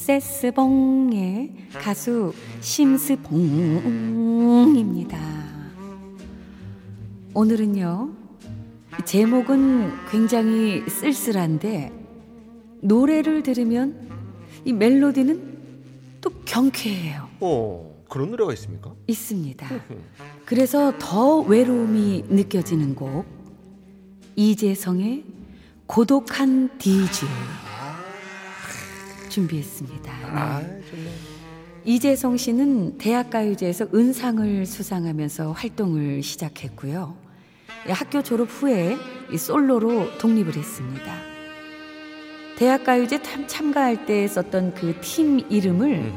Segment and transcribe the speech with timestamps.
[0.00, 3.30] 세스봉의 가수 심스봉입니다.
[7.34, 8.10] 오늘은요.
[9.04, 11.92] 제목은 굉장히 쓸쓸한데
[12.80, 14.08] 노래를 들으면
[14.64, 15.58] 이 멜로디는
[16.22, 17.28] 또 경쾌해요.
[17.40, 18.94] 어 그런 노래가 있습니까?
[19.06, 19.68] 있습니다.
[20.46, 23.26] 그래서 더 외로움이 느껴지는 곡
[24.34, 25.24] 이재성의
[25.86, 27.28] 고독한 DJ
[29.30, 30.12] 준비했습니다.
[30.26, 30.62] 아.
[31.84, 37.16] 이재성 씨는 대학가요제에서 은상을 수상하면서 활동을 시작했고요.
[37.88, 38.96] 학교 졸업 후에
[39.32, 41.14] 이 솔로로 독립을 했습니다.
[42.58, 46.12] 대학가요제 참- 참가할 때 썼던 그 팀 이름을.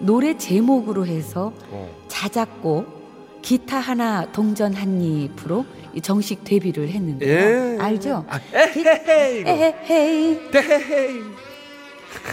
[0.00, 1.90] 노래 제목으로 해서 어.
[2.06, 7.74] 자작곡 기타 하나 동전 한 입으로 이 정식 데뷔를 했는데요.
[7.76, 7.78] 예.
[7.80, 8.24] 알죠?
[8.28, 9.50] 아, 에헤헤 이거.
[9.50, 10.38] 에헤이.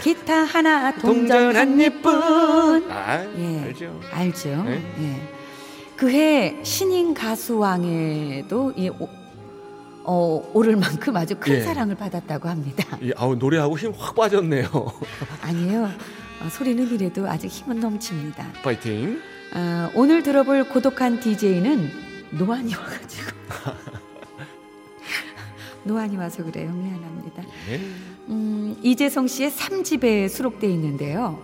[0.02, 3.60] 기타 하나 동전 동전 한한 입뿐 아 예.
[3.64, 4.00] 알죠.
[4.12, 4.48] 알죠?
[4.64, 4.82] 네.
[5.00, 5.36] 예.
[5.96, 9.08] 그해 신인 가수왕에도 이 오,
[10.04, 11.60] 어, 오를 만큼 아주 큰 예.
[11.62, 12.84] 사랑을 받았다고 합니다.
[13.02, 14.68] 이, 아우 노래하고 힘 확 빠졌네요.
[15.42, 15.84] 아니에요.
[15.84, 18.46] 어, 소리는 이래도 아직 힘은 넘칩니다.
[18.62, 19.20] 파이팅.
[19.54, 21.90] 아, 오늘 들어볼 고독한 DJ는
[22.32, 23.30] 노안이 와가지고
[25.86, 26.70] 노안이 와서 그래요.
[26.72, 27.42] 미안합니다.
[27.70, 27.80] 예.
[28.28, 31.38] 음, 이재성 씨의 3집에 수록돼 있는데요.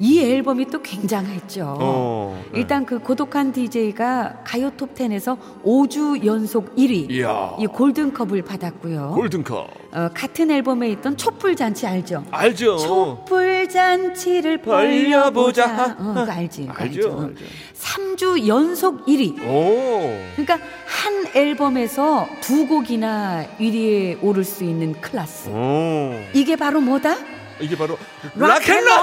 [0.00, 1.76] 이 앨범이 또 굉장했죠.
[1.78, 2.44] 어.
[2.52, 2.58] 네.
[2.60, 7.54] 일단 그 고독한 DJ가 가요 톱10에서 5주 연속 1위 이야.
[7.60, 9.12] 이 골든컵을 받았고요.
[9.14, 9.70] 골든컵.
[9.92, 12.24] 어, 같은 앨범에 있던 촛불 잔치 알죠?
[12.32, 12.76] 알죠.
[12.78, 15.76] 촛불 잔치를 벌려보자.
[15.76, 15.96] 벌려보자.
[16.00, 16.66] 어, 그거 알지?
[16.66, 17.20] 그거 알죠.
[17.22, 17.34] 알죠.
[17.74, 19.40] 3주 연속 1위.
[19.46, 20.18] 오.
[20.34, 20.58] 그러니까
[20.94, 25.48] 한 앨범에서 두 곡이나 1위에 오를 수 있는 클래스.
[25.48, 26.14] 오.
[26.32, 27.16] 이게 바로 뭐다?
[27.60, 27.98] 이게 바로
[28.36, 28.88] 락앤롤.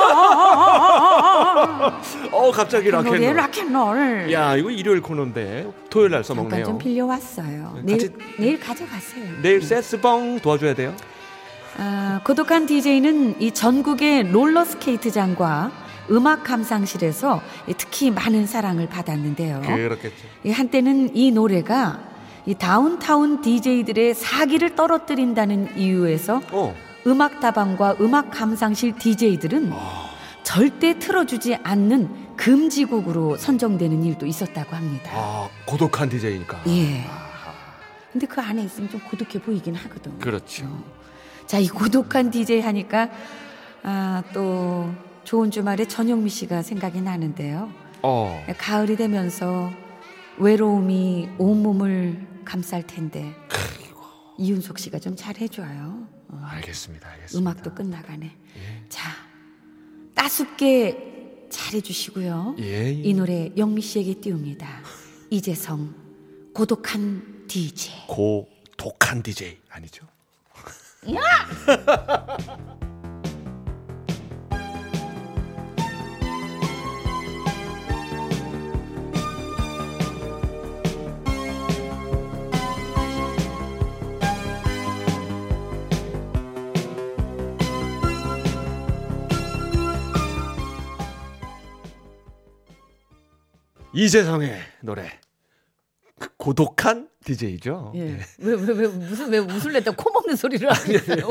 [2.31, 3.35] 어 갑자기 노래 락앤롤.
[3.35, 4.31] 락앤롤.
[4.33, 6.65] 야 이거 일요일 코너인데 토요일 날 써먹네요.
[6.65, 7.73] 좀 빌려 왔어요.
[7.83, 9.25] 네, 내일 내일 가져가세요.
[9.41, 10.93] 내일 쎄스봉 도와줘야 돼요.
[11.77, 15.71] 아, 고독한 DJ는 이 전국의 롤러 스케이트장과
[16.09, 17.41] 음악 감상실에서
[17.77, 19.61] 특히 많은 사랑을 받았는데요.
[19.61, 20.27] 그렇겠죠.
[20.43, 21.99] 이 한때는 이 노래가
[22.45, 26.75] 이 다운타운 DJ들의 사기를 떨어뜨린다는 이유에서 어.
[27.07, 30.09] 음악 다방과 음악 감상실 DJ들은 아.
[30.43, 35.11] 절대 틀어주지 않는 금지곡으로 선정되는 일도 있었다고 합니다.
[35.13, 36.63] 아 고독한 DJ니까.
[36.67, 37.03] 예.
[38.11, 40.17] 근데 그 안에 있으면 좀 고독해 보이긴 하거든.
[40.19, 40.65] 그렇죠.
[40.65, 40.83] 어.
[41.45, 43.09] 자, 이 고독한 DJ 하니까
[43.83, 44.89] 아, 또
[45.23, 47.71] 좋은 주말에 전영미 씨가 생각이 나는데요.
[48.01, 48.43] 어.
[48.57, 49.71] 가을이 되면서
[50.37, 53.33] 외로움이 온몸을 감쌀 텐데
[54.37, 56.07] 이윤석 씨가 좀 잘해줘요.
[56.29, 57.09] 어, 알겠습니다.
[57.09, 57.37] 알겠습니다.
[57.39, 58.25] 음악도 끝나가네.
[58.25, 58.85] 예.
[58.89, 59.11] 자,
[60.15, 62.55] 따숩게 잘해주시고요.
[62.59, 62.63] 예.
[62.63, 62.91] 예.
[62.91, 64.67] 이 노래 영미 씨에게 띄웁니다.
[65.29, 65.93] 이재성
[66.53, 68.07] 고독한 DJ.
[68.07, 70.07] 고독한 DJ 아니죠?
[94.05, 94.51] 이재성의
[94.81, 95.11] 노래
[96.37, 97.93] 고독한 DJ죠.
[97.95, 98.17] 예.
[98.39, 101.29] 왜, 왜, 왜, 무슨, 왜 웃을 냈다 코 먹는 소리를 하겠어요?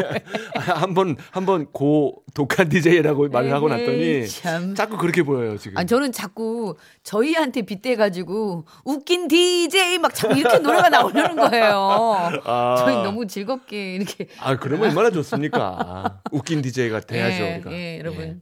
[0.54, 4.74] 한 번 한 번 고독한 DJ라고 말을 하고 났더니 참.
[4.76, 5.76] 자꾸 그렇게 보여요 지금.
[5.78, 12.32] 아니, 저는 자꾸 저희한테 빗대가지고 웃긴 DJ 막 자꾸 이렇게 노래가 나오려는 거예요.
[12.44, 12.76] 아.
[12.78, 14.28] 저희 너무 즐겁게 이렇게.
[14.38, 16.20] 아 그러면 얼마나 좋습니까?
[16.30, 17.72] 웃긴 DJ가 돼야죠 예, 우리가.
[17.72, 18.22] 예, 여러분.
[18.22, 18.36] 예.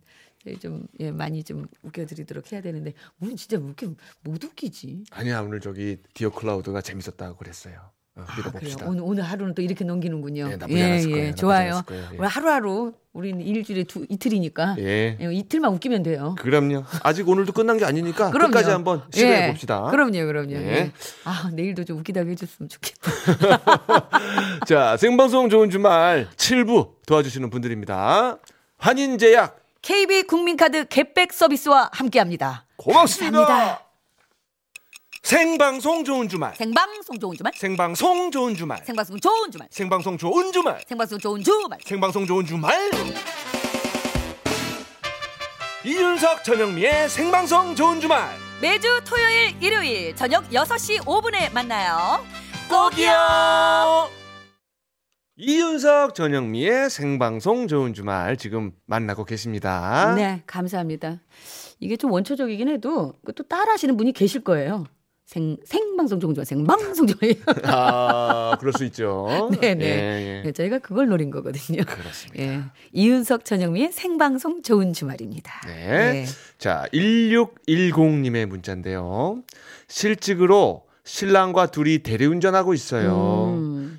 [0.45, 3.89] 저희 좀, 예, 많이 좀 웃겨드리도록 해야 되는데, 우리 진짜 왜 이렇게
[4.23, 5.05] 못 웃기지?
[5.11, 7.91] 아니야 오늘 저기 디어 클라우드가 재밌었다고 그랬어요.
[8.17, 8.87] 어, 아, 믿어봅시다.
[8.89, 10.49] 오늘, 오늘 하루는 또 이렇게 넘기는군요.
[10.51, 11.25] 예, 나쁘지 않았을 거예요.
[11.27, 11.69] 나쁘지 좋아요.
[11.71, 12.09] 않았을 거예요.
[12.13, 12.17] 예.
[12.19, 14.77] 우리 하루하루, 우리는 일주일에 두, 이틀이니까.
[14.79, 15.17] 예.
[15.21, 16.35] 예, 이틀만 웃기면 돼요.
[16.39, 16.85] 그럼요.
[17.03, 18.51] 아직 오늘도 끝난 게 아니니까 그럼요.
[18.53, 19.83] 끝까지 한번 시도해 예, 봅시다.
[19.91, 20.53] 그럼요, 그럼요.
[20.53, 20.57] 예.
[20.57, 20.93] 예.
[21.25, 24.11] 아, 내일도 좀 웃기다고 해줬으면 좋겠다.
[24.67, 28.39] 자, 생방송 좋은 주말 7부 도와주시는 분들입니다.
[28.79, 32.67] 환인제약 KB 국민카드 겟백 서비스와 함께합니다.
[32.77, 33.39] 고맙습니다.
[33.39, 33.85] 감사합니다.
[35.23, 36.55] 생방송 좋은 주말.
[36.57, 37.55] 생방송 좋은 주말.
[37.57, 38.83] 생방송 좋은 주말.
[38.85, 39.73] 생방송 좋은 주말.
[39.73, 40.83] 생방송 좋은 주말.
[40.87, 41.79] 생방송 좋은 주말.
[41.83, 42.91] 생방송 좋은 주말.
[45.87, 48.29] 이윤석 전영미의 생방송 좋은 주말.
[48.61, 52.23] 매주 토요일, 일요일 저녁 6시 5분에 만나요.
[52.69, 54.18] 꼭이요.
[55.41, 60.15] 이윤석 전영미의 생방송 좋은 주말 지금 만나고 계십니다.
[60.17, 61.21] 네, 감사합니다.
[61.79, 64.85] 이게 좀 원초적이긴 해도 그또 따라하시는 분이 계실 거예요.
[65.27, 67.37] 생 생방송 좋은 주말, 생방송 좋은 주말.
[67.67, 69.49] 아, 그럴 수 있죠.
[69.61, 69.85] 네네.
[69.87, 69.89] 예,
[70.39, 70.43] 예.
[70.45, 71.85] 네, 저희가 그걸 노린 거거든요.
[71.85, 72.43] 그렇습니다.
[72.43, 72.61] 예,
[72.93, 75.61] 이윤석 전영미의 생방송 좋은 주말입니다.
[75.67, 76.25] 네.
[76.59, 79.45] 자, 1610님의 문자인데요.
[79.87, 83.55] 실직으로 신랑과 둘이 대리운전하고 있어요.
[83.55, 83.58] 음,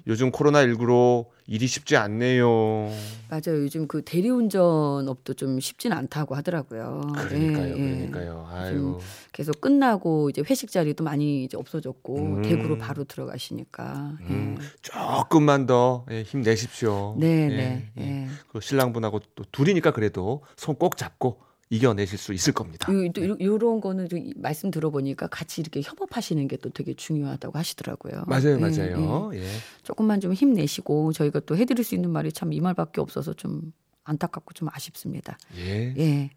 [0.10, 2.90] 요즘 코로나19로 일이 쉽지 않네요.
[3.30, 3.62] 맞아요.
[3.62, 7.02] 요즘 그 대리운전 업도 좀 쉽진 않다고 하더라고요.
[7.16, 8.08] 그러니까요, 예, 예.
[8.08, 8.48] 그러니까요.
[8.52, 8.98] 아유.
[9.32, 12.42] 계속 끝나고 이제 회식 자리도 많이 이제 없어졌고 음.
[12.42, 14.14] 대구로 바로 들어가시니까.
[14.22, 14.34] 예.
[14.34, 17.16] 음, 조금만 더 예, 힘내십시오.
[17.20, 18.02] 네, 예, 네, 예.
[18.24, 18.28] 예.
[18.52, 22.92] 그 신랑분하고 또 둘이니까 그래도 손 꼭 잡고 이겨내실 수 있을 겁니다.
[22.92, 27.58] 요, 또 이런 거는 좀 이- 말씀 들어보니까 같이 이렇게 협업하시는 게 또 되게 중요하다고
[27.58, 28.24] 하시더라고요.
[28.28, 29.32] 맞아요, 예, 맞아요.
[29.34, 29.40] 예.
[29.40, 29.46] 예.
[29.84, 33.72] 조금만 좀 힘내시고 저희가 또 해드릴 수 있는 말이 참 이 말밖에 없어서 좀
[34.04, 35.38] 안타깝고 좀 아쉽습니다.
[35.58, 35.94] 예.
[35.98, 36.30] 예.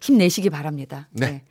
[0.00, 1.08] 힘내시기 바랍니다.
[1.10, 1.42] 네.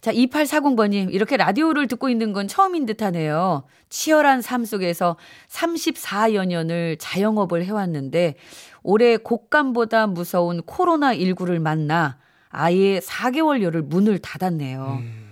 [0.00, 3.64] 자, 2840번님, 이렇게 라디오를 듣고 있는 건 처음인 듯 하네요.
[3.90, 5.16] 치열한 삶 속에서
[5.48, 8.36] 34여 년을 자영업을 해왔는데,
[8.84, 12.16] 올해 곡감보다 무서운 코로나19를 만나
[12.50, 14.98] 아예 4개월여를 문을 닫았네요.
[15.00, 15.26] 음.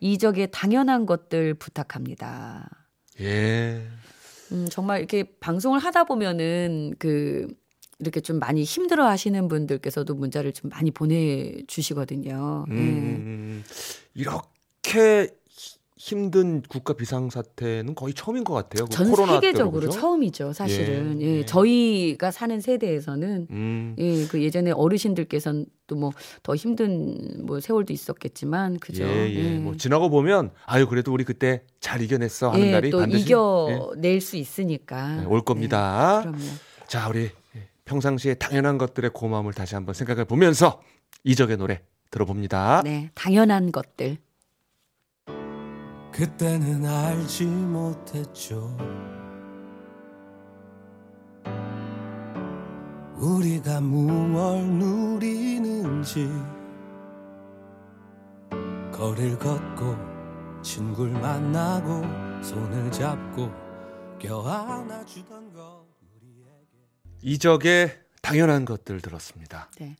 [0.00, 2.68] 이적의 당연한 것들 부탁합니다.
[3.20, 3.80] 예.
[4.52, 7.46] 음, 정말 이렇게 방송을 하다 보면은 그
[8.00, 12.66] 이렇게 좀 많이 힘들어 하시는 분들께서도 문자를 좀 많이 보내주시거든요.
[12.68, 12.74] 예.
[12.74, 13.64] 음,
[14.14, 18.84] 이렇게 히- 힘든 국가 비상 사태는 거의 처음인 것 같아요.
[18.84, 19.90] 그전 세계적으로 때로, 그죠?
[19.90, 21.18] 처음이죠, 사실은.
[21.22, 21.44] 예, 예, 예.
[21.46, 26.12] 저희가 사는 세대에서는 음, 예, 그 예전에 어르신들께서는 또 뭐
[26.42, 29.02] 더 힘든 뭐 세월도 있었겠지만 그죠.
[29.04, 29.58] 예, 예.
[29.58, 34.20] 뭐 지나고 보면 아유 그래도 우리 그때 잘 이겨냈어 하는 예, 날이 또 반드시 이겨낼
[34.20, 35.22] 수 있으니까.
[35.22, 36.20] 예, 올 겁니다.
[36.22, 36.44] 네, 그럼요.
[36.86, 37.30] 자, 우리
[37.86, 40.82] 평상시에 당연한 것들의 고마움을 다시 한번 생각해 보면서
[41.24, 41.80] 이적의 노래
[42.10, 42.82] 들어봅니다.
[42.84, 44.18] 네, 당연한 것들.
[46.14, 48.76] 그때는 알지 못했죠.
[53.16, 56.28] 우리가 무얼 누리는지
[58.92, 62.02] 거리를 걷고 친구를 만나고
[62.44, 63.50] 손을 잡고
[64.20, 66.78] 껴안아 주던 것 우리에게
[67.22, 69.68] 이적의 당연한 것들 들었습니다.
[69.80, 69.96] 네.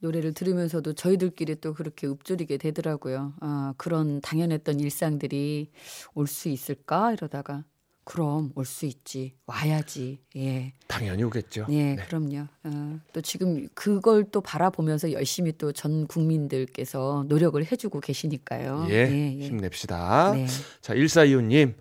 [0.00, 3.34] 노래를 들으면서도 저희들끼리 또 그렇게 읊조리게 되더라고요.
[3.40, 5.70] 아, 그런 당연했던 일상들이
[6.14, 7.64] 올 수 있을까 이러다가
[8.04, 11.66] 그럼 올 수 있지 와야지 예 당연히 오겠죠.
[11.70, 11.96] 예, 네.
[12.06, 12.46] 그럼요.
[12.64, 18.86] 어, 또 지금 그걸 또 바라보면서 열심히 또 전 국민들께서 노력을 해주고 계시니까요.
[18.90, 19.06] 예,
[19.38, 20.32] 힘냅시다.
[20.34, 20.46] 네.
[20.80, 21.74] 자, 1425님.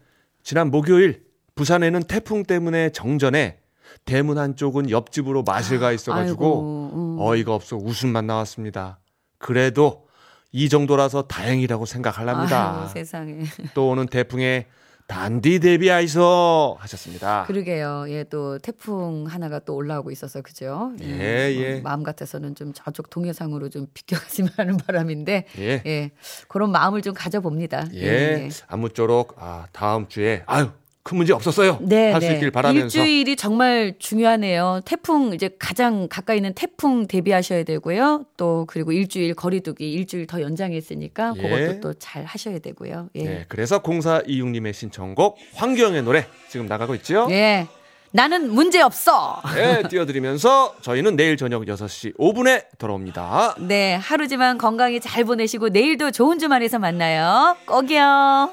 [0.43, 3.58] 지난 목요일 부산에는 태풍 때문에 정전에
[4.05, 7.17] 대문 한쪽은 옆집으로 마실 가 있어가지고 아이고, 음.
[7.19, 8.99] 어이가 없어 웃음만 나왔습니다.
[9.37, 10.07] 그래도
[10.51, 12.77] 이 정도라서 다행이라고 생각하랍니다.
[12.77, 13.39] 아이고, 세상에.
[13.73, 14.67] 또 오는 태풍에
[15.09, 17.43] 단디 대비하이소 하셨습니다.
[17.47, 18.05] 그러게요.
[18.09, 20.91] 예, 또 태풍 하나가 또 올라오고 있어서 그죠?
[21.01, 21.17] 예, 뭐
[21.63, 21.81] 예.
[21.81, 25.81] 마음 같아서는 좀 저쪽 동해상으로 좀 비껴갔으면 하는 바람인데 예.
[25.83, 26.11] 예,
[26.47, 27.87] 그런 마음을 좀 가져봅니다.
[27.95, 28.49] 예.
[28.67, 30.69] 아무쪼록 아, 다음 주에 아유
[31.03, 31.79] 큰 문제 없었어요.
[31.81, 32.33] 네, 할수 네.
[32.35, 34.81] 있길 바라면서 일주일이 정말 중요하네요.
[34.85, 38.25] 태풍 이제 가장 가까이 있는 태풍 대비하셔야 되고요.
[38.37, 41.41] 또 그리고 일주일 거리두기 일주일 더 연장했으니까 예.
[41.41, 43.09] 그것도 또 잘 하셔야 되고요.
[43.15, 43.23] 예.
[43.23, 47.27] 네, 그래서 0426님의 신청곡 황경의 노래 지금 나가고 있죠.
[47.31, 47.67] 예.
[48.11, 49.39] 나는 문제 없어.
[49.55, 53.55] 네, 띄워드리면서 저희는 내일 저녁 6시 5분에 돌아옵니다.
[53.59, 57.55] 네, 하루지만 건강히 잘 보내시고 내일도 좋은 주말에서 만나요.
[57.65, 58.49] 꼭이요.